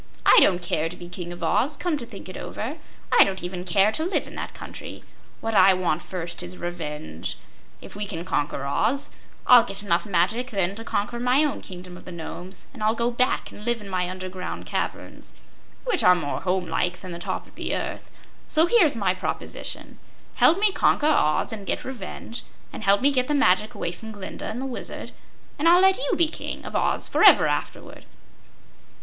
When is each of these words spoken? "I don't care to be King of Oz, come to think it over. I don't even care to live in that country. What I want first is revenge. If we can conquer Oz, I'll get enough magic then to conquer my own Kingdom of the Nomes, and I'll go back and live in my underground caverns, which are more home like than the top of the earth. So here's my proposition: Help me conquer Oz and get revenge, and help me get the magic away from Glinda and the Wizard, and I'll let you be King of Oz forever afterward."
"I 0.25 0.39
don't 0.39 0.63
care 0.63 0.89
to 0.89 0.95
be 0.95 1.07
King 1.07 1.31
of 1.31 1.43
Oz, 1.43 1.77
come 1.77 1.95
to 1.99 2.07
think 2.07 2.27
it 2.27 2.35
over. 2.35 2.79
I 3.11 3.23
don't 3.23 3.43
even 3.43 3.63
care 3.63 3.91
to 3.91 4.03
live 4.03 4.25
in 4.25 4.33
that 4.33 4.55
country. 4.55 5.03
What 5.41 5.53
I 5.53 5.75
want 5.75 6.01
first 6.01 6.41
is 6.41 6.57
revenge. 6.57 7.37
If 7.81 7.95
we 7.95 8.07
can 8.07 8.25
conquer 8.25 8.65
Oz, 8.65 9.11
I'll 9.45 9.63
get 9.63 9.83
enough 9.83 10.07
magic 10.07 10.49
then 10.49 10.73
to 10.73 10.83
conquer 10.83 11.19
my 11.19 11.43
own 11.43 11.61
Kingdom 11.61 11.97
of 11.97 12.05
the 12.05 12.11
Nomes, 12.11 12.65
and 12.73 12.81
I'll 12.81 12.95
go 12.95 13.11
back 13.11 13.51
and 13.51 13.63
live 13.63 13.79
in 13.79 13.89
my 13.89 14.09
underground 14.09 14.65
caverns, 14.65 15.35
which 15.85 16.03
are 16.03 16.15
more 16.15 16.41
home 16.41 16.65
like 16.67 17.01
than 17.01 17.11
the 17.11 17.19
top 17.19 17.45
of 17.45 17.53
the 17.53 17.75
earth. 17.75 18.09
So 18.47 18.65
here's 18.65 18.95
my 18.95 19.13
proposition: 19.13 19.99
Help 20.33 20.57
me 20.59 20.71
conquer 20.71 21.05
Oz 21.05 21.53
and 21.53 21.67
get 21.67 21.85
revenge, 21.85 22.43
and 22.73 22.83
help 22.83 23.01
me 23.01 23.11
get 23.11 23.27
the 23.27 23.35
magic 23.35 23.75
away 23.75 23.91
from 23.91 24.13
Glinda 24.13 24.45
and 24.45 24.59
the 24.59 24.65
Wizard, 24.65 25.11
and 25.59 25.69
I'll 25.69 25.79
let 25.79 25.99
you 25.99 26.15
be 26.17 26.27
King 26.27 26.65
of 26.65 26.75
Oz 26.75 27.07
forever 27.07 27.45
afterward." 27.45 28.05